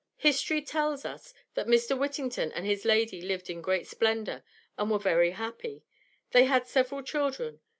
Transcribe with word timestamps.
History 0.17 0.63
tells 0.63 1.05
us 1.05 1.31
that 1.53 1.67
Mr. 1.67 1.95
Whittington 1.95 2.51
and 2.53 2.65
his 2.65 2.85
lady 2.85 3.21
lived 3.21 3.51
in 3.51 3.61
great 3.61 3.85
splendor, 3.85 4.41
and 4.75 4.89
were 4.89 4.97
very 4.97 5.29
happy. 5.29 5.85
They 6.31 6.45
had 6.45 6.65
several 6.65 7.03
children. 7.03 7.59